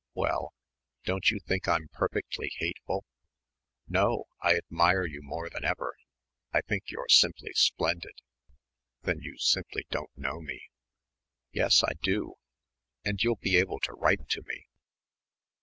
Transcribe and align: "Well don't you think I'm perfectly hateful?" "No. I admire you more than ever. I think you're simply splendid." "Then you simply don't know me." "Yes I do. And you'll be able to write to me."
"Well 0.15 0.51
don't 1.03 1.29
you 1.29 1.37
think 1.39 1.67
I'm 1.67 1.87
perfectly 1.93 2.49
hateful?" 2.55 3.05
"No. 3.87 4.23
I 4.41 4.55
admire 4.57 5.05
you 5.05 5.21
more 5.21 5.47
than 5.47 5.63
ever. 5.63 5.95
I 6.51 6.61
think 6.61 6.85
you're 6.87 7.05
simply 7.07 7.53
splendid." 7.53 8.15
"Then 9.03 9.19
you 9.19 9.37
simply 9.37 9.85
don't 9.91 10.09
know 10.17 10.41
me." 10.41 10.69
"Yes 11.51 11.83
I 11.83 11.91
do. 12.01 12.33
And 13.05 13.21
you'll 13.21 13.35
be 13.35 13.57
able 13.57 13.79
to 13.81 13.93
write 13.93 14.27
to 14.29 14.41
me." 14.41 14.65